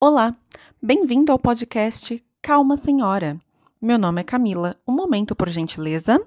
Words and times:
Olá, 0.00 0.32
bem-vindo 0.80 1.32
ao 1.32 1.40
podcast 1.40 2.24
Calma 2.40 2.76
Senhora. 2.76 3.36
Meu 3.82 3.98
nome 3.98 4.20
é 4.20 4.24
Camila. 4.24 4.80
Um 4.86 4.92
momento, 4.92 5.34
por 5.34 5.48
gentileza. 5.48 6.24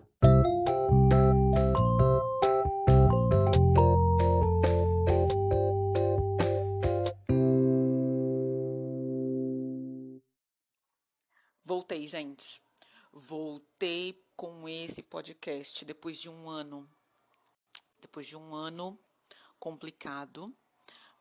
Voltei, 11.64 12.06
gente. 12.08 12.62
Voltei 13.14 14.22
com 14.36 14.68
esse 14.68 15.02
podcast 15.02 15.86
depois 15.86 16.20
de 16.20 16.28
um 16.28 16.50
ano. 16.50 16.86
Depois 18.02 18.28
de 18.28 18.36
um 18.36 18.54
ano 18.54 19.00
complicado 19.58 20.54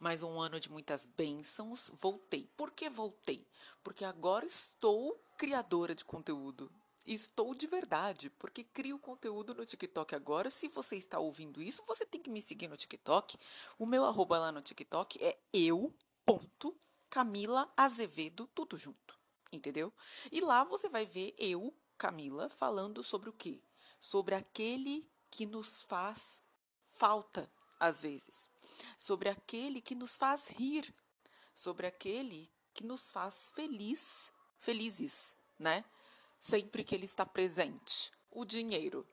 mais 0.00 0.22
um 0.22 0.40
ano 0.40 0.58
de 0.58 0.72
muitas 0.72 1.04
bênçãos. 1.04 1.90
Voltei. 1.94 2.50
Por 2.56 2.70
que 2.70 2.88
voltei? 2.88 3.46
Porque 3.84 4.02
agora 4.02 4.46
estou 4.46 5.22
criadora 5.36 5.94
de 5.94 6.06
conteúdo. 6.06 6.72
Estou 7.06 7.54
de 7.54 7.66
verdade, 7.66 8.30
porque 8.30 8.64
crio 8.64 8.98
conteúdo 8.98 9.54
no 9.54 9.66
TikTok 9.66 10.14
agora. 10.14 10.50
Se 10.50 10.68
você 10.68 10.96
está 10.96 11.18
ouvindo 11.18 11.62
isso, 11.62 11.84
você 11.86 12.06
tem 12.06 12.20
que 12.20 12.30
me 12.30 12.40
seguir 12.40 12.66
no 12.66 12.78
TikTok. 12.78 13.36
O 13.78 13.84
meu 13.84 14.04
arroba 14.06 14.38
lá 14.38 14.50
no 14.50 14.62
TikTok 14.62 15.22
é 15.22 15.38
eu, 15.52 15.94
ponto, 16.24 16.74
Camila 17.10 17.70
Azevedo, 17.76 18.46
tudo 18.54 18.78
junto. 18.78 19.18
Entendeu? 19.52 19.92
E 20.32 20.40
lá 20.40 20.64
você 20.64 20.88
vai 20.88 21.04
ver 21.04 21.34
eu, 21.38 21.76
Camila, 21.98 22.48
falando 22.48 23.04
sobre 23.04 23.28
o 23.28 23.34
quê? 23.34 23.62
Sobre 24.00 24.34
aquele 24.34 25.06
que 25.30 25.44
nos 25.44 25.82
faz 25.82 26.42
falta 26.86 27.50
às 27.80 28.00
vezes 28.00 28.50
sobre 28.98 29.28
aquele 29.28 29.80
que 29.80 29.94
nos 29.94 30.16
faz 30.16 30.46
rir, 30.46 30.94
sobre 31.54 31.86
aquele 31.86 32.50
que 32.72 32.84
nos 32.84 33.10
faz 33.10 33.50
feliz, 33.50 34.30
felizes, 34.58 35.34
né? 35.58 35.84
Sempre 36.38 36.84
que 36.84 36.94
ele 36.94 37.04
está 37.04 37.26
presente. 37.26 38.12
O 38.30 38.44
dinheiro 38.44 39.06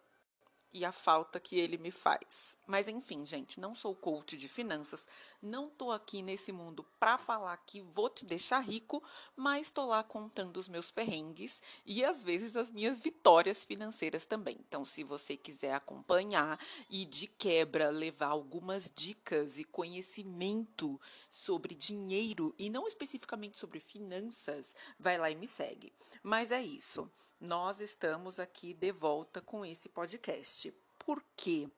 e 0.73 0.85
a 0.85 0.91
falta 0.91 1.39
que 1.39 1.57
ele 1.57 1.77
me 1.77 1.91
faz. 1.91 2.57
Mas 2.65 2.87
enfim, 2.87 3.25
gente, 3.25 3.59
não 3.59 3.73
sou 3.73 3.95
coach 3.95 4.37
de 4.37 4.47
finanças, 4.47 5.07
não 5.41 5.69
tô 5.69 5.91
aqui 5.91 6.21
nesse 6.21 6.51
mundo 6.51 6.85
para 6.99 7.17
falar 7.17 7.55
que 7.57 7.81
vou 7.81 8.09
te 8.09 8.25
deixar 8.25 8.59
rico, 8.59 9.03
mas 9.35 9.71
tô 9.71 9.85
lá 9.85 10.03
contando 10.03 10.57
os 10.57 10.67
meus 10.67 10.91
perrengues 10.91 11.61
e 11.85 12.03
às 12.03 12.23
vezes 12.23 12.55
as 12.55 12.69
minhas 12.69 12.99
vitórias 12.99 13.63
financeiras 13.63 14.25
também. 14.25 14.57
Então, 14.67 14.85
se 14.85 15.03
você 15.03 15.37
quiser 15.37 15.73
acompanhar 15.73 16.59
e 16.89 17.05
de 17.05 17.27
quebra 17.27 17.89
levar 17.89 18.27
algumas 18.27 18.91
dicas 18.93 19.57
e 19.57 19.63
conhecimento 19.63 20.99
sobre 21.31 21.75
dinheiro 21.75 22.53
e 22.57 22.69
não 22.69 22.87
especificamente 22.87 23.57
sobre 23.57 23.79
finanças, 23.79 24.75
vai 24.99 25.17
lá 25.17 25.31
e 25.31 25.35
me 25.35 25.47
segue. 25.47 25.93
Mas 26.21 26.51
é 26.51 26.61
isso 26.61 27.09
nós 27.39 27.79
estamos 27.79 28.39
aqui 28.39 28.73
de 28.73 28.91
volta 28.91 29.41
com 29.41 29.65
esse 29.65 29.87
podcast. 29.89 30.73
Por 30.97 31.23
quê? 31.35 31.69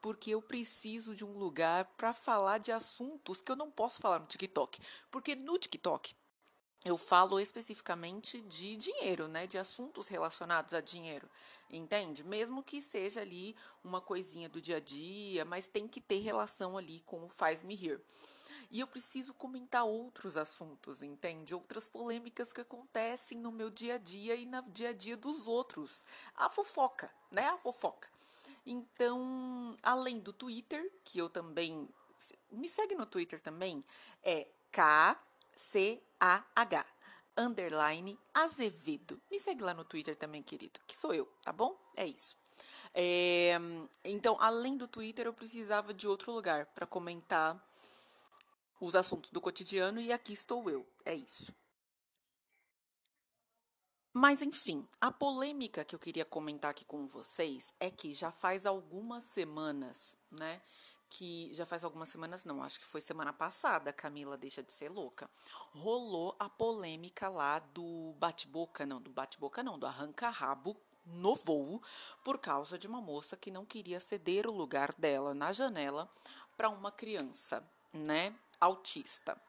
Porque 0.00 0.30
eu 0.30 0.40
preciso 0.40 1.14
de 1.14 1.24
um 1.24 1.36
lugar 1.36 1.84
para 1.96 2.14
falar 2.14 2.58
de 2.58 2.70
assuntos 2.70 3.40
que 3.40 3.50
eu 3.50 3.56
não 3.56 3.70
posso 3.70 4.00
falar 4.00 4.20
no 4.20 4.26
TikTok. 4.26 4.80
Porque 5.10 5.34
no 5.34 5.58
TikTok 5.58 6.14
eu 6.84 6.96
falo 6.96 7.40
especificamente 7.40 8.40
de 8.42 8.76
dinheiro, 8.76 9.26
né? 9.26 9.46
De 9.46 9.58
assuntos 9.58 10.06
relacionados 10.06 10.72
a 10.72 10.80
dinheiro, 10.80 11.28
entende? 11.68 12.22
Mesmo 12.22 12.62
que 12.62 12.80
seja 12.80 13.20
ali 13.20 13.56
uma 13.82 14.00
coisinha 14.00 14.48
do 14.48 14.60
dia 14.60 14.76
a 14.76 14.80
dia, 14.80 15.44
mas 15.44 15.66
tem 15.66 15.88
que 15.88 16.00
ter 16.00 16.20
relação 16.20 16.78
ali 16.78 17.00
com 17.00 17.24
o 17.24 17.28
faz-me 17.28 17.74
rir. 17.74 18.00
E 18.70 18.80
eu 18.80 18.86
preciso 18.86 19.32
comentar 19.32 19.84
outros 19.84 20.36
assuntos, 20.36 21.02
entende? 21.02 21.54
Outras 21.54 21.88
polêmicas 21.88 22.52
que 22.52 22.60
acontecem 22.60 23.38
no 23.38 23.50
meu 23.50 23.70
dia 23.70 23.94
a 23.94 23.98
dia 23.98 24.34
e 24.34 24.44
no 24.44 24.62
dia 24.70 24.90
a 24.90 24.92
dia 24.92 25.16
dos 25.16 25.46
outros. 25.46 26.04
A 26.34 26.50
fofoca, 26.50 27.10
né? 27.30 27.48
A 27.48 27.56
fofoca. 27.56 28.10
Então, 28.66 29.74
além 29.82 30.18
do 30.20 30.32
Twitter, 30.32 30.92
que 31.02 31.18
eu 31.18 31.30
também. 31.30 31.88
Me 32.50 32.68
segue 32.68 32.94
no 32.94 33.06
Twitter 33.06 33.40
também, 33.40 33.82
é 34.22 34.46
K-C-A-H 34.72 35.26
underline 37.36 38.18
Azevedo. 38.34 39.22
Me 39.30 39.38
segue 39.38 39.62
lá 39.62 39.72
no 39.72 39.84
Twitter 39.84 40.16
também, 40.16 40.42
querido, 40.42 40.80
que 40.86 40.96
sou 40.96 41.14
eu, 41.14 41.26
tá 41.42 41.52
bom? 41.52 41.78
É 41.96 42.04
isso. 42.04 42.36
É, 42.92 43.56
então, 44.04 44.36
além 44.40 44.76
do 44.76 44.88
Twitter, 44.88 45.26
eu 45.26 45.32
precisava 45.32 45.94
de 45.94 46.08
outro 46.08 46.32
lugar 46.32 46.66
para 46.66 46.86
comentar 46.86 47.64
os 48.80 48.94
assuntos 48.94 49.30
do 49.30 49.40
cotidiano 49.40 50.00
e 50.00 50.12
aqui 50.12 50.32
estou 50.32 50.68
eu. 50.70 50.86
É 51.04 51.14
isso. 51.14 51.52
Mas 54.12 54.42
enfim, 54.42 54.84
a 55.00 55.12
polêmica 55.12 55.84
que 55.84 55.94
eu 55.94 55.98
queria 55.98 56.24
comentar 56.24 56.72
aqui 56.72 56.84
com 56.84 57.06
vocês 57.06 57.72
é 57.78 57.90
que 57.90 58.12
já 58.12 58.32
faz 58.32 58.66
algumas 58.66 59.22
semanas, 59.22 60.16
né? 60.30 60.60
Que 61.08 61.54
já 61.54 61.64
faz 61.64 61.84
algumas 61.84 62.08
semanas, 62.08 62.44
não, 62.44 62.62
acho 62.62 62.80
que 62.80 62.84
foi 62.84 63.00
semana 63.00 63.32
passada, 63.32 63.92
Camila 63.92 64.36
deixa 64.36 64.62
de 64.62 64.72
ser 64.72 64.90
louca. 64.90 65.30
Rolou 65.70 66.34
a 66.38 66.48
polêmica 66.48 67.28
lá 67.28 67.60
do 67.60 68.14
bate-boca, 68.18 68.84
não, 68.84 69.00
do 69.00 69.10
bate-boca 69.10 69.62
não, 69.62 69.78
do 69.78 69.86
arranca-rabo 69.86 70.76
no 71.04 71.34
voo, 71.34 71.80
por 72.24 72.38
causa 72.38 72.76
de 72.76 72.86
uma 72.86 73.00
moça 73.00 73.36
que 73.36 73.50
não 73.50 73.64
queria 73.64 74.00
ceder 74.00 74.46
o 74.46 74.52
lugar 74.52 74.92
dela 74.98 75.32
na 75.32 75.52
janela 75.52 76.10
para 76.56 76.68
uma 76.68 76.90
criança, 76.90 77.62
né? 77.92 78.34
Autista. 78.60 79.40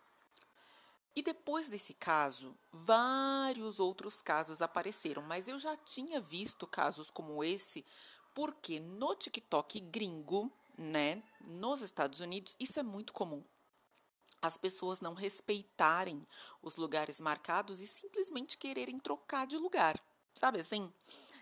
E 1.15 1.21
depois 1.21 1.67
desse 1.67 1.93
caso, 1.93 2.57
vários 2.71 3.79
outros 3.79 4.21
casos 4.21 4.61
apareceram, 4.61 5.21
mas 5.21 5.47
eu 5.47 5.59
já 5.59 5.75
tinha 5.75 6.21
visto 6.21 6.67
casos 6.67 7.09
como 7.09 7.43
esse, 7.43 7.85
porque 8.33 8.79
no 8.79 9.15
TikTok 9.15 9.79
gringo, 9.81 10.51
né, 10.77 11.21
nos 11.41 11.81
Estados 11.81 12.19
Unidos, 12.19 12.55
isso 12.59 12.79
é 12.79 12.83
muito 12.83 13.11
comum. 13.11 13.43
As 14.41 14.55
pessoas 14.55 15.01
não 15.01 15.13
respeitarem 15.13 16.25
os 16.61 16.77
lugares 16.77 17.19
marcados 17.19 17.81
e 17.81 17.87
simplesmente 17.87 18.57
quererem 18.57 18.97
trocar 18.97 19.45
de 19.45 19.57
lugar, 19.57 20.01
sabe 20.35 20.61
assim? 20.61 20.93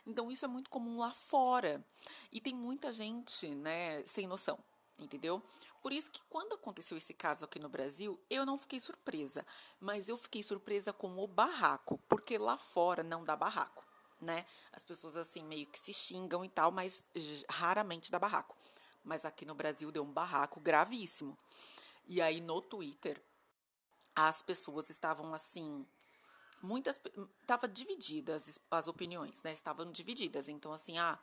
Então 0.07 0.31
isso 0.31 0.45
é 0.45 0.47
muito 0.47 0.72
comum 0.72 0.97
lá 0.97 1.11
fora. 1.11 1.85
E 2.31 2.41
tem 2.41 2.56
muita 2.56 2.91
gente, 2.91 3.53
né, 3.53 4.03
sem 4.07 4.25
noção 4.25 4.57
entendeu? 4.99 5.41
Por 5.81 5.91
isso 5.91 6.11
que 6.11 6.21
quando 6.29 6.53
aconteceu 6.53 6.97
esse 6.97 7.13
caso 7.13 7.45
aqui 7.45 7.59
no 7.59 7.69
Brasil, 7.69 8.19
eu 8.29 8.45
não 8.45 8.57
fiquei 8.57 8.79
surpresa, 8.79 9.45
mas 9.79 10.09
eu 10.09 10.17
fiquei 10.17 10.43
surpresa 10.43 10.91
com 10.91 11.17
o 11.17 11.27
barraco, 11.27 11.97
porque 12.09 12.37
lá 12.37 12.57
fora 12.57 13.03
não 13.03 13.23
dá 13.23 13.35
barraco, 13.35 13.85
né? 14.19 14.45
As 14.73 14.83
pessoas 14.83 15.15
assim 15.15 15.43
meio 15.43 15.67
que 15.67 15.79
se 15.79 15.93
xingam 15.93 16.43
e 16.43 16.49
tal, 16.49 16.71
mas 16.71 17.05
raramente 17.49 18.11
dá 18.11 18.19
barraco. 18.19 18.57
Mas 19.03 19.23
aqui 19.23 19.45
no 19.45 19.55
Brasil 19.55 19.91
deu 19.91 20.03
um 20.03 20.11
barraco 20.11 20.59
gravíssimo. 20.59 21.37
E 22.05 22.21
aí 22.21 22.41
no 22.41 22.61
Twitter 22.61 23.21
as 24.15 24.41
pessoas 24.41 24.89
estavam 24.89 25.33
assim, 25.33 25.85
muitas 26.61 26.99
tava 27.45 27.67
divididas 27.67 28.59
as, 28.71 28.87
opiniões, 28.87 29.43
né? 29.43 29.53
Estavam 29.53 29.91
divididas. 29.91 30.47
Então 30.47 30.73
assim, 30.73 30.97
ah, 30.97 31.19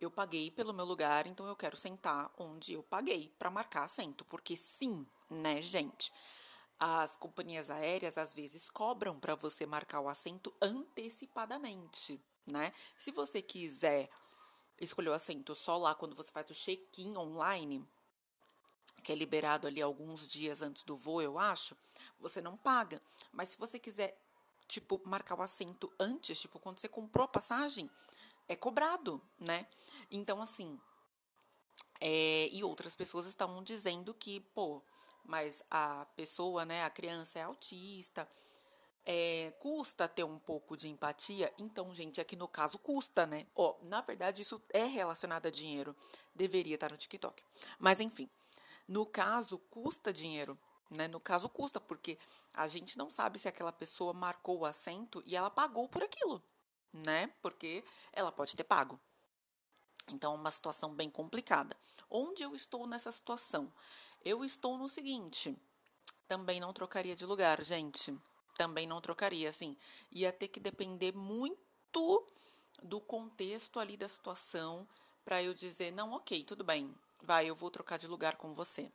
eu 0.00 0.10
paguei 0.10 0.50
pelo 0.50 0.72
meu 0.72 0.84
lugar, 0.84 1.26
então 1.26 1.46
eu 1.46 1.56
quero 1.56 1.76
sentar 1.76 2.30
onde 2.38 2.72
eu 2.72 2.82
paguei 2.82 3.32
para 3.38 3.50
marcar 3.50 3.84
assento, 3.84 4.24
porque 4.24 4.56
sim, 4.56 5.06
né, 5.30 5.60
gente? 5.62 6.12
As 6.78 7.16
companhias 7.16 7.70
aéreas 7.70 8.18
às 8.18 8.34
vezes 8.34 8.68
cobram 8.68 9.18
para 9.18 9.34
você 9.34 9.64
marcar 9.64 10.00
o 10.00 10.08
assento 10.08 10.52
antecipadamente, 10.60 12.20
né? 12.46 12.72
Se 12.98 13.10
você 13.10 13.40
quiser 13.40 14.10
escolher 14.80 15.10
o 15.10 15.14
assento 15.14 15.54
só 15.54 15.76
lá 15.76 15.94
quando 15.94 16.16
você 16.16 16.30
faz 16.30 16.50
o 16.50 16.54
check-in 16.54 17.16
online, 17.16 17.86
que 19.02 19.12
é 19.12 19.14
liberado 19.14 19.66
ali 19.66 19.80
alguns 19.80 20.28
dias 20.28 20.62
antes 20.62 20.82
do 20.82 20.96
voo, 20.96 21.22
eu 21.22 21.38
acho, 21.38 21.76
você 22.18 22.40
não 22.40 22.56
paga. 22.56 23.00
Mas 23.32 23.50
se 23.50 23.58
você 23.58 23.78
quiser, 23.78 24.18
tipo, 24.66 25.00
marcar 25.04 25.38
o 25.38 25.42
assento 25.42 25.92
antes, 25.98 26.40
tipo, 26.40 26.58
quando 26.58 26.80
você 26.80 26.88
comprou 26.88 27.24
a 27.24 27.28
passagem, 27.28 27.88
é 28.48 28.56
cobrado, 28.56 29.22
né? 29.38 29.66
Então, 30.10 30.40
assim, 30.40 30.78
é, 32.00 32.48
e 32.52 32.62
outras 32.62 32.94
pessoas 32.96 33.26
estavam 33.26 33.62
dizendo 33.62 34.14
que, 34.14 34.40
pô, 34.40 34.82
mas 35.24 35.62
a 35.70 36.06
pessoa, 36.16 36.64
né, 36.64 36.84
a 36.84 36.90
criança 36.90 37.38
é 37.38 37.42
autista, 37.42 38.28
é, 39.06 39.52
custa 39.58 40.08
ter 40.08 40.24
um 40.24 40.38
pouco 40.38 40.76
de 40.76 40.88
empatia. 40.88 41.52
Então, 41.58 41.94
gente, 41.94 42.20
aqui 42.20 42.36
no 42.36 42.48
caso 42.48 42.78
custa, 42.78 43.26
né? 43.26 43.46
Ó, 43.54 43.76
na 43.82 44.00
verdade, 44.00 44.42
isso 44.42 44.62
é 44.70 44.84
relacionado 44.84 45.46
a 45.46 45.50
dinheiro. 45.50 45.94
Deveria 46.34 46.74
estar 46.74 46.90
no 46.90 46.96
TikTok. 46.96 47.42
Mas, 47.78 48.00
enfim, 48.00 48.28
no 48.88 49.04
caso, 49.06 49.58
custa 49.58 50.12
dinheiro. 50.12 50.58
Né? 50.90 51.08
No 51.08 51.20
caso, 51.20 51.48
custa, 51.48 51.80
porque 51.80 52.18
a 52.52 52.68
gente 52.68 52.96
não 52.96 53.10
sabe 53.10 53.38
se 53.38 53.48
aquela 53.48 53.72
pessoa 53.72 54.12
marcou 54.12 54.60
o 54.60 54.66
assento 54.66 55.22
e 55.26 55.36
ela 55.36 55.50
pagou 55.50 55.88
por 55.88 56.02
aquilo 56.02 56.42
né? 56.94 57.30
Porque 57.42 57.84
ela 58.12 58.30
pode 58.30 58.54
ter 58.54 58.64
pago. 58.64 59.00
Então, 60.08 60.34
é 60.34 60.36
uma 60.36 60.50
situação 60.50 60.94
bem 60.94 61.10
complicada. 61.10 61.76
Onde 62.10 62.42
eu 62.42 62.54
estou 62.54 62.86
nessa 62.86 63.10
situação? 63.10 63.72
Eu 64.24 64.44
estou 64.44 64.76
no 64.78 64.88
seguinte: 64.88 65.56
também 66.28 66.60
não 66.60 66.72
trocaria 66.72 67.16
de 67.16 67.26
lugar, 67.26 67.62
gente. 67.62 68.16
também 68.56 68.86
não 68.86 69.00
trocaria, 69.00 69.50
assim. 69.50 69.76
Ia 70.12 70.32
ter 70.32 70.48
que 70.48 70.60
depender 70.60 71.12
muito 71.14 72.26
do 72.82 73.00
contexto 73.00 73.80
ali 73.80 73.96
da 73.96 74.08
situação 74.08 74.86
para 75.24 75.42
eu 75.42 75.54
dizer, 75.54 75.92
não, 75.92 76.12
ok, 76.12 76.44
tudo 76.44 76.62
bem, 76.62 76.94
vai, 77.22 77.48
eu 77.48 77.54
vou 77.54 77.70
trocar 77.70 77.98
de 77.98 78.06
lugar 78.06 78.36
com 78.36 78.52
você. 78.52 78.92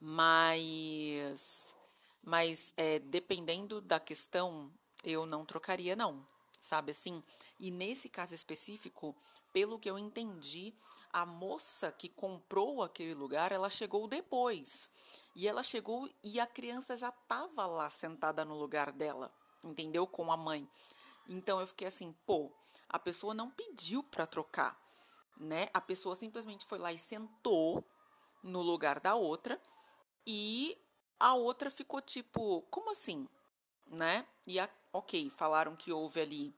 Mas, 0.00 1.74
mas 2.22 2.72
é, 2.76 2.98
dependendo 3.00 3.80
da 3.80 3.98
questão, 4.00 4.70
eu 5.04 5.26
não 5.26 5.44
trocaria, 5.44 5.96
não, 5.96 6.26
sabe 6.60 6.92
assim? 6.92 7.22
E 7.58 7.70
nesse 7.70 8.08
caso 8.08 8.34
específico, 8.34 9.14
pelo 9.52 9.78
que 9.78 9.90
eu 9.90 9.98
entendi, 9.98 10.74
a 11.12 11.26
moça 11.26 11.92
que 11.92 12.08
comprou 12.08 12.82
aquele 12.82 13.14
lugar, 13.14 13.52
ela 13.52 13.68
chegou 13.68 14.08
depois. 14.08 14.90
E 15.34 15.46
ela 15.46 15.62
chegou 15.62 16.08
e 16.22 16.40
a 16.40 16.46
criança 16.46 16.96
já 16.96 17.10
estava 17.10 17.66
lá 17.66 17.88
sentada 17.90 18.44
no 18.44 18.58
lugar 18.58 18.92
dela, 18.92 19.32
entendeu? 19.62 20.06
Com 20.06 20.32
a 20.32 20.36
mãe. 20.36 20.68
Então 21.28 21.60
eu 21.60 21.66
fiquei 21.66 21.88
assim, 21.88 22.14
pô, 22.26 22.50
a 22.88 22.98
pessoa 22.98 23.34
não 23.34 23.50
pediu 23.50 24.02
para 24.02 24.26
trocar, 24.26 24.78
né? 25.36 25.68
A 25.72 25.80
pessoa 25.80 26.16
simplesmente 26.16 26.66
foi 26.66 26.78
lá 26.78 26.92
e 26.92 26.98
sentou 26.98 27.84
no 28.42 28.60
lugar 28.60 29.00
da 29.00 29.14
outra 29.14 29.60
e 30.26 30.76
a 31.18 31.34
outra 31.34 31.70
ficou 31.70 32.00
tipo, 32.00 32.62
como 32.62 32.90
assim? 32.90 33.28
Né? 33.86 34.26
E 34.46 34.58
a, 34.58 34.68
ok, 34.92 35.30
falaram 35.30 35.76
que 35.76 35.92
houve 35.92 36.20
ali 36.20 36.54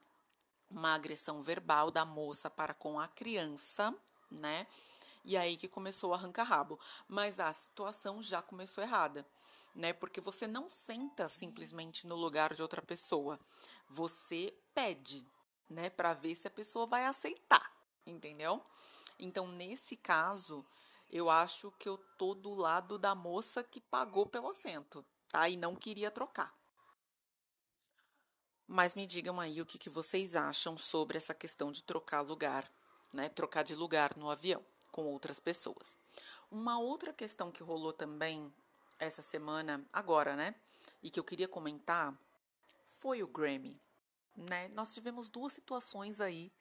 uma 0.69 0.93
agressão 0.93 1.41
verbal 1.41 1.91
da 1.91 2.05
moça 2.05 2.49
para 2.49 2.73
com 2.73 2.99
a 2.99 3.07
criança, 3.07 3.93
né? 4.29 4.67
E 5.23 5.35
aí 5.35 5.57
que 5.57 5.67
começou 5.67 6.11
o 6.11 6.13
arranca-rabo. 6.13 6.79
Mas 7.07 7.39
a 7.39 7.51
situação 7.51 8.21
já 8.21 8.41
começou 8.41 8.83
errada, 8.83 9.25
né? 9.73 9.93
Porque 9.93 10.21
você 10.21 10.47
não 10.47 10.69
senta 10.69 11.27
simplesmente 11.29 12.05
no 12.05 12.15
lugar 12.15 12.53
de 12.53 12.61
outra 12.61 12.81
pessoa. 12.81 13.39
Você 13.89 14.53
pede, 14.73 15.27
né, 15.69 15.89
para 15.89 16.13
ver 16.13 16.35
se 16.35 16.47
a 16.47 16.51
pessoa 16.51 16.85
vai 16.85 17.05
aceitar, 17.05 17.71
entendeu? 18.05 18.63
Então, 19.17 19.47
nesse 19.47 19.95
caso, 19.95 20.65
eu 21.09 21.29
acho 21.29 21.71
que 21.79 21.87
eu 21.87 21.97
tô 22.17 22.33
do 22.33 22.53
lado 22.53 22.97
da 22.97 23.15
moça 23.15 23.63
que 23.63 23.79
pagou 23.79 24.25
pelo 24.25 24.49
assento, 24.49 25.05
tá? 25.29 25.47
E 25.47 25.55
não 25.55 25.75
queria 25.75 26.11
trocar. 26.11 26.53
Mas 28.67 28.95
me 28.95 29.05
digam 29.05 29.39
aí 29.39 29.61
o 29.61 29.65
que, 29.65 29.77
que 29.77 29.89
vocês 29.89 30.35
acham 30.35 30.77
sobre 30.77 31.17
essa 31.17 31.33
questão 31.33 31.71
de 31.71 31.83
trocar 31.83 32.21
lugar, 32.21 32.69
né? 33.13 33.29
Trocar 33.29 33.63
de 33.63 33.75
lugar 33.75 34.15
no 34.17 34.29
avião 34.29 34.65
com 34.91 35.05
outras 35.05 35.39
pessoas. 35.39 35.97
Uma 36.49 36.79
outra 36.79 37.13
questão 37.13 37.51
que 37.51 37.61
rolou 37.61 37.93
também 37.93 38.53
essa 38.97 39.21
semana, 39.21 39.85
agora, 39.91 40.35
né? 40.35 40.55
E 41.03 41.11
que 41.11 41.19
eu 41.19 41.23
queria 41.23 41.47
comentar 41.47 42.17
foi 42.85 43.21
o 43.21 43.27
Grammy, 43.27 43.79
né? 44.35 44.69
Nós 44.69 44.93
tivemos 44.93 45.29
duas 45.29 45.53
situações 45.53 46.21
aí 46.21 46.51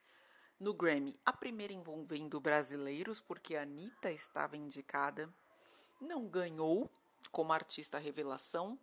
no 0.59 0.75
Grammy. 0.75 1.19
A 1.25 1.33
primeira 1.33 1.73
envolvendo 1.73 2.41
brasileiros, 2.41 3.21
porque 3.21 3.57
a 3.57 3.63
Anitta 3.63 4.11
estava 4.11 4.57
indicada, 4.57 5.33
não 6.01 6.29
ganhou 6.29 6.91
como 7.31 7.53
artista 7.53 7.99
revelação. 7.99 8.79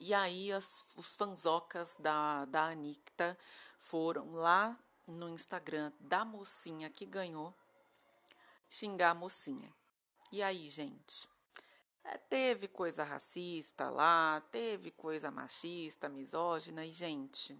E 0.00 0.14
aí 0.14 0.52
as, 0.52 0.84
os 0.96 1.16
fanzocas 1.16 1.96
da, 1.98 2.44
da 2.44 2.70
Anitta 2.70 3.36
foram 3.78 4.32
lá 4.32 4.78
no 5.06 5.28
Instagram 5.28 5.92
da 5.98 6.24
mocinha 6.24 6.90
que 6.90 7.04
ganhou 7.04 7.54
xingar 8.68 9.10
a 9.10 9.14
mocinha. 9.14 9.74
E 10.30 10.42
aí, 10.42 10.68
gente? 10.68 11.28
É, 12.04 12.18
teve 12.18 12.68
coisa 12.68 13.02
racista 13.02 13.90
lá, 13.90 14.40
teve 14.52 14.90
coisa 14.90 15.30
machista, 15.30 16.08
misógina, 16.08 16.84
e, 16.84 16.92
gente, 16.92 17.58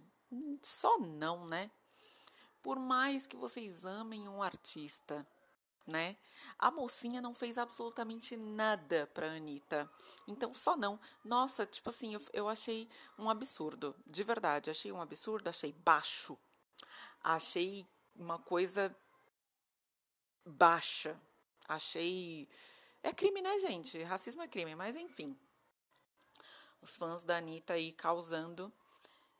só 0.61 0.99
não, 0.99 1.45
né? 1.45 1.69
Por 2.61 2.77
mais 2.77 3.25
que 3.25 3.35
vocês 3.35 3.85
amem 3.85 4.27
um 4.27 4.43
artista, 4.43 5.25
né? 5.89 6.15
A 6.57 6.71
mocinha 6.71 7.21
não 7.21 7.33
fez 7.33 7.57
absolutamente 7.57 8.35
nada 8.37 9.09
pra 9.13 9.31
Anitta. 9.31 9.89
Então, 10.27 10.53
só 10.53 10.75
não. 10.77 10.99
Nossa, 11.23 11.65
tipo 11.65 11.89
assim, 11.89 12.13
eu, 12.13 12.21
eu 12.33 12.47
achei 12.47 12.87
um 13.17 13.29
absurdo. 13.29 13.95
De 14.05 14.23
verdade, 14.23 14.69
achei 14.69 14.91
um 14.91 15.01
absurdo, 15.01 15.47
achei 15.47 15.73
baixo. 15.73 16.37
Achei 17.23 17.87
uma 18.15 18.39
coisa 18.39 18.95
baixa. 20.45 21.19
Achei. 21.67 22.47
É 23.03 23.13
crime, 23.13 23.41
né, 23.41 23.59
gente? 23.59 24.01
Racismo 24.03 24.41
é 24.41 24.47
crime, 24.47 24.75
mas 24.75 24.95
enfim. 24.95 25.37
Os 26.81 26.95
fãs 26.95 27.23
da 27.23 27.37
Anitta 27.37 27.73
aí 27.73 27.91
causando 27.91 28.71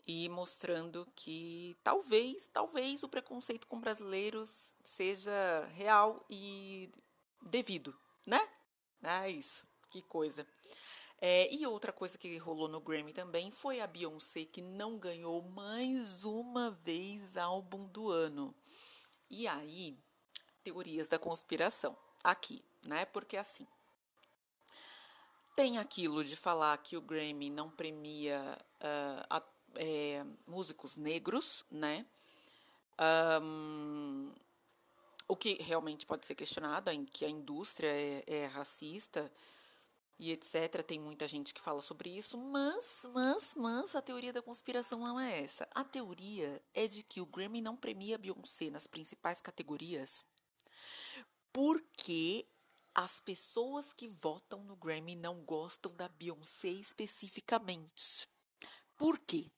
e 0.09 0.27
mostrando 0.27 1.07
que 1.15 1.77
talvez, 1.83 2.49
talvez 2.51 3.03
o 3.03 3.07
preconceito 3.07 3.67
com 3.67 3.79
brasileiros 3.79 4.73
seja 4.83 5.69
real 5.75 6.25
e 6.27 6.89
devido, 7.43 7.95
né? 8.25 8.41
É 9.03 9.29
isso, 9.29 9.67
que 9.91 10.01
coisa. 10.01 10.47
É, 11.21 11.53
e 11.53 11.63
outra 11.67 11.93
coisa 11.93 12.17
que 12.17 12.39
rolou 12.39 12.67
no 12.67 12.81
Grammy 12.81 13.13
também 13.13 13.51
foi 13.51 13.81
a 13.81 13.85
Beyoncé, 13.85 14.45
que 14.45 14.63
não 14.63 14.97
ganhou 14.97 15.43
mais 15.43 16.23
uma 16.23 16.71
vez 16.71 17.37
álbum 17.37 17.85
do 17.85 18.09
ano. 18.09 18.55
E 19.29 19.47
aí, 19.47 19.95
teorias 20.63 21.07
da 21.07 21.19
conspiração 21.19 21.95
aqui, 22.23 22.65
né? 22.87 23.05
Porque 23.05 23.37
assim, 23.37 23.67
tem 25.55 25.77
aquilo 25.77 26.23
de 26.23 26.35
falar 26.35 26.75
que 26.79 26.97
o 26.97 27.01
Grammy 27.01 27.51
não 27.51 27.69
premia 27.69 28.57
uh, 28.81 29.25
a, 29.29 29.43
é, 29.75 30.25
músicos 30.47 30.95
negros, 30.95 31.65
né? 31.69 32.05
Um, 33.41 34.31
o 35.27 35.35
que 35.35 35.61
realmente 35.61 36.05
pode 36.05 36.25
ser 36.25 36.35
questionado, 36.35 36.89
em 36.89 37.05
que 37.05 37.23
a 37.23 37.29
indústria 37.29 37.89
é, 37.91 38.23
é, 38.27 38.45
racista 38.47 39.31
e 40.17 40.31
etc. 40.31 40.83
Tem 40.83 40.99
muita 40.99 41.27
gente 41.27 41.53
que 41.53 41.61
fala 41.61 41.81
sobre 41.81 42.09
isso, 42.09 42.37
mas, 42.37 43.05
mas, 43.13 43.53
mas 43.55 43.95
a 43.95 44.01
teoria 44.01 44.33
da 44.33 44.41
conspiração 44.41 44.99
não 44.99 45.19
é 45.19 45.41
essa. 45.43 45.67
A 45.73 45.83
teoria 45.83 46.61
é 46.73 46.87
de 46.87 47.03
que 47.03 47.21
o 47.21 47.25
Grammy 47.25 47.61
não 47.61 47.75
premia 47.75 48.17
Beyoncé 48.17 48.69
nas 48.69 48.87
principais 48.87 49.39
categorias 49.39 50.25
porque 51.51 52.47
as 52.93 53.19
pessoas 53.19 53.93
que 53.93 54.07
votam 54.07 54.63
no 54.63 54.75
Grammy 54.75 55.15
não 55.15 55.43
gostam 55.43 55.95
da 55.95 56.07
Beyoncé 56.07 56.69
especificamente. 56.69 58.27
Por 58.97 59.19
quê? 59.19 59.49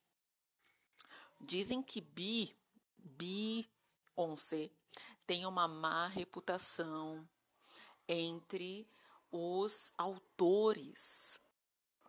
Dizem 1.43 1.81
que 1.81 2.00
Bi, 2.01 2.55
Beyoncé 2.98 4.69
tem 5.25 5.45
uma 5.45 5.67
má 5.67 6.07
reputação 6.07 7.27
entre 8.07 8.88
os 9.31 9.91
autores, 9.98 11.39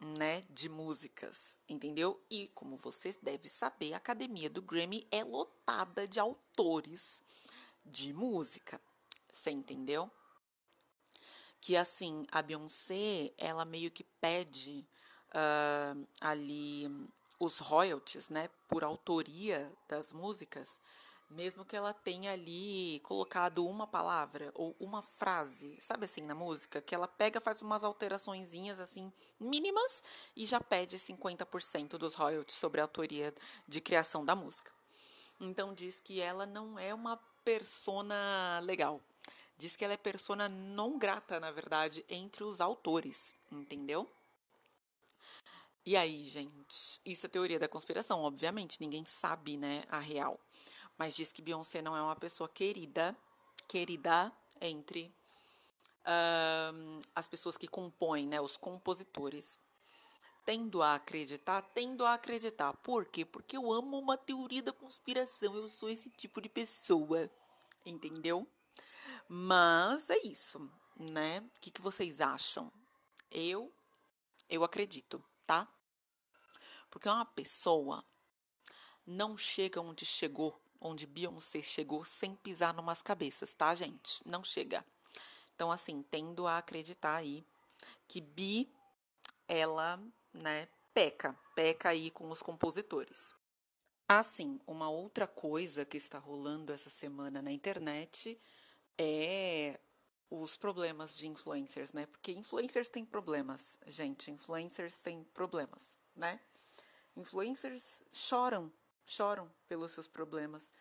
né, 0.01 0.43
de 0.51 0.69
músicas, 0.69 1.57
entendeu? 1.69 2.21
E 2.29 2.49
como 2.49 2.77
vocês 2.77 3.17
devem 3.23 3.49
saber, 3.49 3.95
a 3.95 3.97
academia 3.97 4.51
do 4.51 4.61
Grammy 4.61 5.07
é 5.11 5.25
lotada 5.25 6.07
de 6.07 6.21
autores 6.21 7.23
de 7.87 8.13
música. 8.13 8.81
Você 9.33 9.51
entendeu? 9.51 10.11
Que 11.61 11.77
assim, 11.77 12.27
a 12.31 12.43
Beyoncé, 12.43 13.33
ela 13.39 13.65
meio 13.65 13.91
que 13.91 14.05
pede 14.21 14.87
uh, 15.31 16.07
ali 16.21 16.89
os 17.43 17.59
royalties, 17.59 18.29
né, 18.29 18.49
por 18.69 18.85
autoria 18.85 19.73
das 19.89 20.13
músicas, 20.13 20.79
mesmo 21.29 21.65
que 21.65 21.75
ela 21.75 21.93
tenha 21.93 22.33
ali 22.33 23.01
colocado 23.01 23.67
uma 23.67 23.85
palavra 23.85 24.53
ou 24.55 24.77
uma 24.79 25.03
frase, 25.03 25.77
sabe 25.81 26.05
assim, 26.05 26.21
na 26.21 26.37
música, 26.37 26.81
que 26.81 26.95
ela 26.95 27.09
pega, 27.09 27.41
faz 27.41 27.61
umas 27.61 27.83
alteraçõezinhas 27.83 28.79
assim 28.79 29.13
mínimas 29.41 30.05
e 30.37 30.47
já 30.47 30.61
pede 30.61 31.01
50% 31.01 31.99
dos 31.99 32.15
royalties 32.15 32.57
sobre 32.57 32.81
a 32.81 32.85
autoria 32.85 33.35
de 33.67 33.81
criação 33.81 34.25
da 34.25 34.37
música. 34.37 34.71
Então 35.41 35.75
diz 35.75 35.99
que 35.99 36.21
ela 36.21 36.47
não 36.47 36.79
é 36.79 36.95
uma 36.95 37.17
persona 37.45 38.61
legal, 38.63 39.01
diz 39.59 39.75
que 39.75 39.85
ela 39.85 39.95
é 39.95 39.97
persona 39.97 40.49
não 40.49 40.97
grata, 40.97 41.41
na 41.41 41.51
verdade, 41.51 42.05
entre 42.09 42.45
os 42.45 42.61
autores, 42.61 43.35
entendeu? 43.51 44.09
E 45.85 45.97
aí, 45.97 46.23
gente, 46.25 47.01
isso 47.05 47.27
é 47.27 47.29
teoria 47.29 47.59
da 47.59 47.69
conspiração, 47.69 48.21
obviamente, 48.21 48.81
ninguém 48.81 49.05
sabe, 49.05 49.57
né, 49.57 49.83
a 49.89 49.99
real. 49.99 50.39
Mas 50.97 51.17
diz 51.17 51.33
que 51.33 51.43
Beyoncé 51.43 51.83
não 51.83 51.97
é 51.97 52.03
uma 52.03 52.15
pessoa 52.15 52.49
querida, 52.49 53.17
querida 53.67 54.33
entre 54.61 55.13
as 57.15 57.29
pessoas 57.29 57.57
que 57.57 57.67
compõem, 57.67 58.27
né, 58.27 58.41
os 58.41 58.57
compositores. 58.57 59.59
Tendo 60.45 60.83
a 60.83 60.95
acreditar, 60.95 61.63
tendo 61.75 62.05
a 62.05 62.15
acreditar. 62.15 62.73
Por 62.75 63.07
quê? 63.07 63.25
Porque 63.25 63.57
eu 63.57 63.73
amo 63.73 63.99
uma 63.99 64.17
teoria 64.17 64.63
da 64.63 64.73
conspiração, 64.73 65.55
eu 65.57 65.69
sou 65.69 65.89
esse 65.89 66.11
tipo 66.11 66.41
de 66.41 66.49
pessoa, 66.49 67.31
entendeu? 67.87 68.47
Mas 69.29 70.11
é 70.11 70.19
isso, 70.25 70.69
né? 70.97 71.41
O 71.57 71.61
que, 71.61 71.71
que 71.71 71.81
vocês 71.81 72.21
acham? 72.21 72.73
Eu, 73.31 73.73
eu 74.49 74.65
acredito, 74.65 75.25
tá? 75.47 75.69
Porque 76.91 77.09
uma 77.09 77.25
pessoa 77.25 78.05
não 79.07 79.37
chega 79.37 79.81
onde 79.81 80.05
chegou, 80.05 80.61
onde 80.81 81.07
Beyoncé 81.07 81.63
chegou 81.63 82.05
sem 82.05 82.35
pisar 82.37 82.75
numas 82.75 83.03
cabeças, 83.03 83.55
tá, 83.55 83.75
gente? 83.75 84.21
Não 84.27 84.45
chega. 84.45 84.85
Então, 85.55 85.71
assim, 85.71 86.03
tendo 86.11 86.47
a 86.47 86.59
acreditar 86.59 87.17
aí 87.17 87.45
que 88.09 88.21
Bi, 88.21 88.71
ela, 89.49 90.01
né, 90.33 90.69
peca, 90.93 91.37
peca 91.55 91.91
aí 91.91 92.11
com 92.11 92.29
os 92.31 92.43
compositores. 92.43 93.35
Assim, 94.09 94.61
uma 94.67 94.91
outra 94.91 95.27
coisa 95.27 95.85
que 95.85 95.97
está 95.97 96.19
rolando 96.19 96.73
essa 96.73 96.91
semana 96.91 97.41
na 97.41 97.51
internet 97.51 98.39
é 98.99 99.81
os 100.41 100.57
problemas 100.57 101.19
de 101.19 101.29
influencers, 101.29 101.93
né? 101.93 102.07
Porque 102.07 102.33
influencers 102.33 102.89
têm 102.89 103.05
problemas, 103.05 103.79
gente. 103.87 104.31
Influencers 104.31 104.97
têm 104.97 105.23
problemas, 105.25 105.87
né? 106.17 106.41
Influencers 107.15 108.03
choram, 108.15 108.73
choram 109.05 109.53
pelos 109.69 109.93
seus 109.93 110.09
problemas. 110.09 110.73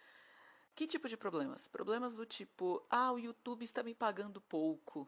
Que 0.74 0.88
tipo 0.88 1.10
de 1.10 1.18
problemas? 1.18 1.68
Problemas 1.68 2.16
do 2.16 2.26
tipo, 2.26 2.82
ah, 2.90 3.12
o 3.12 3.20
YouTube 3.20 3.66
está 3.66 3.84
me 3.84 3.94
pagando 3.94 4.40
pouco. 4.40 5.06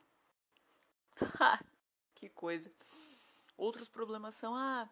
que 2.14 2.28
coisa. 2.28 2.70
Outros 3.56 3.88
problemas 3.88 4.36
são, 4.36 4.54
ah, 4.54 4.90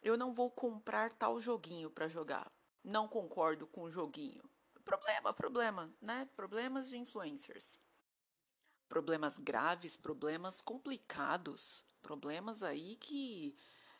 eu 0.00 0.16
não 0.16 0.32
vou 0.32 0.48
comprar 0.48 1.12
tal 1.12 1.40
joguinho 1.40 1.90
para 1.90 2.06
jogar. 2.06 2.52
Não 2.84 3.08
concordo 3.08 3.66
com 3.66 3.82
o 3.82 3.90
joguinho. 3.90 4.48
Problema, 4.84 5.32
problema, 5.32 5.92
né? 6.00 6.28
Problemas 6.36 6.88
de 6.88 6.96
influencers. 6.98 7.80
Problemas 8.88 9.38
graves, 9.38 9.96
problemas 9.96 10.60
complicados, 10.60 11.84
problemas 12.00 12.62
aí 12.62 12.96
que 12.96 13.56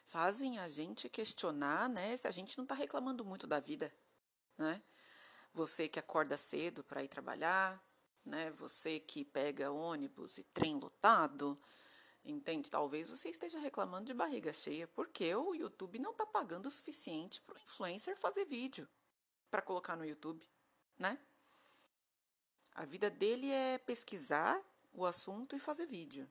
fazem 0.07 0.59
a 0.59 0.69
gente 0.69 1.09
questionar, 1.09 1.89
né, 1.89 2.17
se 2.17 2.27
a 2.29 2.31
gente 2.31 2.57
não 2.57 2.65
está 2.65 2.75
reclamando 2.75 3.25
muito 3.25 3.47
da 3.47 3.59
vida, 3.59 3.93
né? 4.57 4.81
Você 5.53 5.89
que 5.89 5.99
acorda 5.99 6.37
cedo 6.37 6.85
para 6.85 7.03
ir 7.03 7.09
trabalhar, 7.09 7.83
né? 8.25 8.51
Você 8.53 9.01
que 9.01 9.25
pega 9.25 9.71
ônibus 9.71 10.37
e 10.39 10.45
trem 10.45 10.79
lotado, 10.79 11.59
entende? 12.25 12.71
Talvez 12.71 13.09
você 13.09 13.31
esteja 13.31 13.59
reclamando 13.59 14.07
de 14.07 14.15
barriga 14.15 14.53
cheia 14.53 14.87
porque 14.89 15.35
o 15.35 15.55
YouTube 15.55 15.99
não 15.99 16.11
está 16.11 16.27
pagando 16.27 16.67
o 16.67 16.71
suficiente 16.71 17.41
para 17.43 17.57
o 17.57 17.59
influencer 17.59 18.17
fazer 18.17 18.45
vídeo 18.45 18.89
para 19.51 19.63
colocar 19.63 19.97
no 19.97 20.05
YouTube, 20.05 20.47
né? 20.99 21.19
A 22.75 22.85
vida 22.85 23.09
dele 23.09 23.51
é 23.51 23.79
pesquisar 23.79 24.63
o 24.97 25.05
assunto 25.05 25.55
e 25.55 25.61
fazer 25.61 25.87
vídeo. 25.87 26.29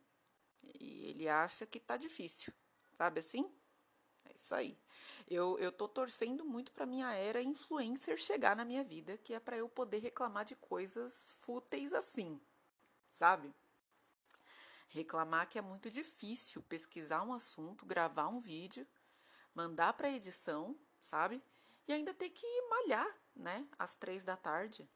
E 0.63 1.05
ele 1.05 1.29
acha 1.29 1.65
que 1.65 1.79
tá 1.79 1.95
difícil, 1.95 2.51
sabe 2.98 3.19
assim? 3.19 3.50
É 4.25 4.36
isso 4.36 4.53
aí. 4.55 4.77
Eu, 5.27 5.57
eu 5.60 5.72
tô 5.72 5.88
torcendo 5.88 6.43
muito 6.43 6.72
para 6.72 6.86
minha 6.86 7.13
era 7.13 7.41
influencer 7.41 8.17
chegar 8.17 8.55
na 8.55 8.65
minha 8.65 8.84
vida, 8.84 9.17
que 9.17 9.34
é 9.34 9.39
para 9.39 9.57
eu 9.57 9.69
poder 9.69 10.00
reclamar 10.00 10.43
de 10.43 10.55
coisas 10.55 11.38
fúteis 11.39 11.93
assim, 11.93 12.41
sabe? 13.10 13.53
Reclamar 14.89 15.48
que 15.48 15.60
é 15.60 15.62
muito 15.62 15.89
difícil 15.89 16.63
pesquisar 16.63 17.24
um 17.24 17.34
assunto, 17.34 17.86
gravar 17.86 18.27
um 18.27 18.39
vídeo, 18.39 18.88
mandar 19.53 19.93
para 19.93 20.10
edição, 20.10 20.75
sabe? 21.00 21.41
E 21.88 21.93
ainda 21.93 22.13
ter 22.13 22.29
que 22.29 22.48
malhar, 22.69 23.07
né? 23.36 23.67
Às 23.77 23.95
três 23.95 24.24
da 24.24 24.36
tarde. 24.36 24.89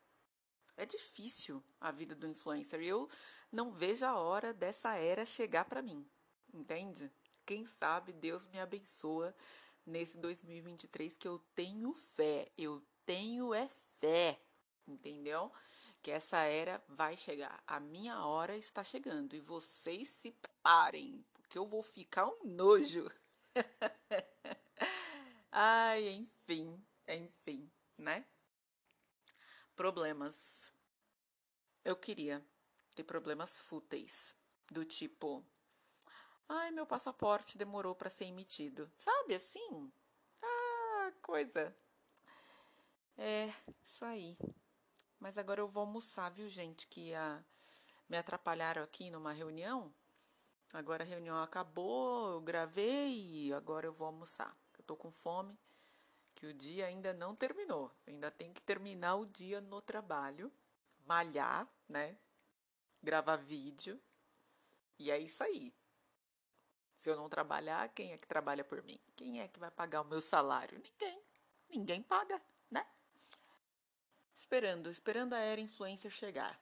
É 0.79 0.86
difícil 0.86 1.62
a 1.81 1.91
vida 1.91 2.15
do 2.15 2.25
influencer. 2.25 2.79
Eu 2.79 3.09
não 3.51 3.69
vejo 3.69 4.05
a 4.05 4.17
hora 4.17 4.53
dessa 4.53 4.95
era 4.95 5.25
chegar 5.25 5.65
para 5.65 5.81
mim, 5.81 6.09
entende? 6.53 7.12
Quem 7.45 7.65
sabe 7.65 8.13
Deus 8.13 8.48
me 8.48 8.62
abençoa 8.62 9.36
nesse 9.86 10.17
2023 10.17 11.17
que 11.17 11.27
eu 11.27 11.38
tenho 11.53 11.91
fé, 11.93 12.50
eu 12.57 12.81
tenho 13.05 13.53
é 13.53 13.67
fé, 14.00 14.39
entendeu? 14.88 15.51
Que 16.01 16.12
essa 16.12 16.38
era 16.45 16.81
vai 16.88 17.17
chegar. 17.17 17.62
A 17.67 17.81
minha 17.81 18.24
hora 18.24 18.55
está 18.55 18.81
chegando 18.81 19.36
e 19.36 19.41
vocês 19.41 20.07
se 20.07 20.31
preparem, 20.31 21.25
porque 21.33 21.57
eu 21.57 21.65
vou 21.65 21.83
ficar 21.83 22.25
um 22.25 22.45
nojo. 22.45 23.05
Ai, 25.51 26.07
enfim, 26.07 26.81
enfim, 27.05 27.69
né? 27.98 28.25
Problemas. 29.79 30.74
Eu 31.86 31.95
queria 31.95 32.45
ter 32.93 33.05
problemas 33.05 33.62
fúteis, 33.62 34.36
do 34.69 34.83
tipo, 34.83 35.41
ai, 36.50 36.69
meu 36.69 36.86
passaporte 36.86 37.57
demorou 37.57 37.95
para 37.95 38.09
ser 38.09 38.25
emitido. 38.25 38.91
Sabe 39.00 39.36
assim? 39.36 39.89
Ah, 40.41 41.13
coisa. 41.21 41.74
É, 43.17 43.53
isso 43.81 44.03
aí. 44.03 44.38
Mas 45.17 45.38
agora 45.38 45.62
eu 45.62 45.67
vou 45.69 45.79
almoçar, 45.79 46.29
viu, 46.29 46.50
gente? 46.50 46.86
Que 46.86 47.13
a... 47.13 47.41
me 48.09 48.17
atrapalharam 48.17 48.83
aqui 48.83 49.09
numa 49.09 49.31
reunião. 49.31 49.93
Agora 50.74 51.05
a 51.05 51.07
reunião 51.07 51.41
acabou, 51.41 52.33
eu 52.33 52.41
gravei 52.41 53.13
e 53.48 53.53
agora 53.53 53.88
eu 53.88 53.93
vou 53.93 54.07
almoçar. 54.07 54.53
Eu 54.77 54.83
tô 54.83 54.98
com 54.98 55.09
fome, 55.09 55.57
que 56.39 56.48
o 56.48 56.53
dia 56.53 56.86
ainda 56.86 57.13
não 57.13 57.36
terminou. 57.36 57.91
ainda 58.08 58.31
tem 58.31 58.53
que 58.53 58.62
terminar 58.62 59.15
o 59.15 59.25
dia 59.25 59.60
no 59.60 59.81
trabalho, 59.81 60.50
malhar, 61.05 61.67
né? 61.88 62.17
gravar 63.03 63.36
vídeo. 63.36 64.01
E 64.98 65.12
é 65.12 65.19
isso 65.19 65.43
aí. 65.43 65.75
Se 66.96 67.10
eu 67.10 67.17
não 67.17 67.27
trabalhar, 67.27 67.89
quem 67.89 68.13
é 68.13 68.17
que 68.17 68.25
trabalha 68.25 68.63
por 68.63 68.81
mim? 68.84 68.98
Quem 69.17 69.41
é 69.41 69.50
que 69.50 69.60
vai 69.60 69.69
pagar 69.69 70.00
o 70.00 70.05
meu 70.05 70.22
salário? 70.22 70.79
Ninguém. 70.79 71.22
Ninguém 71.69 72.01
paga, 72.01 72.41
né? 72.72 72.88
Esperando, 74.34 74.89
esperando 74.89 75.34
a 75.34 75.39
era 75.39 75.60
influencer 75.60 76.10
chegar. 76.10 76.58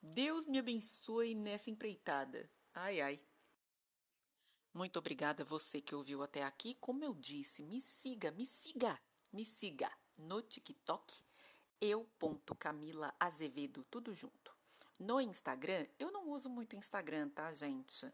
Deus 0.00 0.46
me 0.46 0.60
abençoe 0.60 1.34
nessa 1.34 1.70
empreitada. 1.70 2.48
Ai, 2.72 3.00
ai. 3.00 3.20
Muito 4.74 4.98
obrigada 4.98 5.42
a 5.44 5.46
você 5.46 5.80
que 5.80 5.94
ouviu 5.94 6.20
até 6.20 6.42
aqui. 6.42 6.74
Como 6.80 7.04
eu 7.04 7.14
disse, 7.14 7.62
me 7.62 7.80
siga, 7.80 8.32
me 8.32 8.44
siga, 8.44 8.98
me 9.32 9.44
siga 9.44 9.88
no 10.18 10.42
TikTok 10.42 11.22
eu.camila 11.80 13.14
Azevedo, 13.20 13.84
tudo 13.84 14.12
junto. 14.16 14.52
No 14.98 15.20
Instagram, 15.20 15.86
eu 15.96 16.10
não 16.10 16.28
uso 16.28 16.50
muito 16.50 16.74
Instagram, 16.74 17.28
tá, 17.28 17.52
gente? 17.52 18.12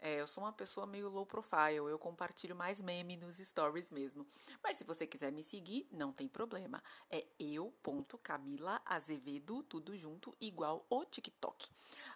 É, 0.00 0.20
eu 0.20 0.26
sou 0.26 0.42
uma 0.42 0.52
pessoa 0.52 0.84
meio 0.84 1.08
low 1.08 1.24
profile, 1.24 1.76
eu 1.76 1.98
compartilho 1.98 2.56
mais 2.56 2.80
meme 2.80 3.16
nos 3.16 3.36
stories 3.36 3.92
mesmo. 3.92 4.26
Mas 4.64 4.78
se 4.78 4.84
você 4.84 5.06
quiser 5.06 5.30
me 5.30 5.44
seguir, 5.44 5.86
não 5.92 6.12
tem 6.12 6.26
problema. 6.26 6.82
É 7.08 7.24
eu.camilaazevedo, 7.38 9.62
tudo 9.62 9.96
junto, 9.96 10.36
igual 10.40 10.84
o 10.90 11.04
TikTok. 11.04 11.68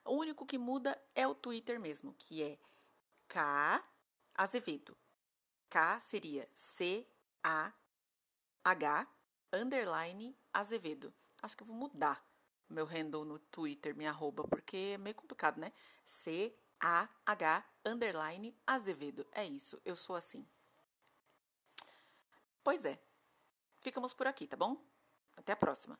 O 0.05 0.17
único 0.17 0.45
que 0.45 0.59
muda 0.59 1.01
é 1.15 1.29
o 1.29 1.35
Twitter 1.35 1.79
mesmo, 1.79 2.13
que 2.19 2.43
é 2.43 2.59
K 3.29 3.85
Azevedo. 4.35 4.97
K 5.69 6.01
seria 6.01 6.49
C-A-H 6.55 7.77
underline 9.53 10.37
Azevedo. 10.53 11.13
Acho 11.43 11.57
que 11.57 11.63
eu 11.63 11.67
vou 11.67 11.77
mudar 11.77 12.25
meu 12.69 12.87
handle 12.87 13.25
no 13.25 13.39
Twitter, 13.39 13.95
minha 13.97 14.11
arroba, 14.11 14.47
porque 14.49 14.93
é 14.95 14.99
meio 14.99 15.15
complicado, 15.15 15.59
né? 15.59 15.73
C-A-H 16.05 17.65
underline 17.85 18.57
Azevedo. 18.67 19.27
É 19.33 19.45
isso, 19.45 19.81
eu 19.85 19.97
sou 19.97 20.17
assim. 20.17 20.47
Pois 22.63 22.85
é. 22.85 22.99
Ficamos 23.79 24.15
por 24.15 24.27
aqui, 24.27 24.47
tá 24.47 24.57
bom? 24.57 24.83
Até 25.37 25.53
a 25.53 25.57
próxima. 25.57 25.99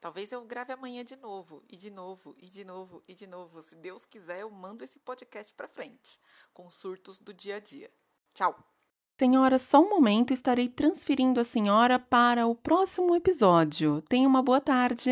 Talvez 0.00 0.30
eu 0.30 0.44
grave 0.44 0.72
amanhã 0.72 1.04
de 1.04 1.16
novo, 1.16 1.62
e 1.68 1.76
de 1.76 1.90
novo, 1.90 2.34
e 2.38 2.46
de 2.46 2.64
novo, 2.64 3.02
e 3.08 3.14
de 3.14 3.26
novo. 3.26 3.62
Se 3.62 3.74
Deus 3.74 4.04
quiser, 4.04 4.40
eu 4.40 4.50
mando 4.50 4.84
esse 4.84 4.98
podcast 4.98 5.52
pra 5.54 5.68
frente, 5.68 6.20
com 6.52 6.68
surtos 6.70 7.18
do 7.18 7.32
dia 7.32 7.56
a 7.56 7.60
dia. 7.60 7.90
Tchau! 8.34 8.56
Senhora, 9.18 9.58
só 9.58 9.80
um 9.80 9.88
momento, 9.88 10.34
estarei 10.34 10.68
transferindo 10.68 11.40
a 11.40 11.44
senhora 11.44 11.98
para 11.98 12.46
o 12.46 12.54
próximo 12.54 13.16
episódio. 13.16 14.02
Tenha 14.02 14.28
uma 14.28 14.42
boa 14.42 14.60
tarde. 14.60 15.10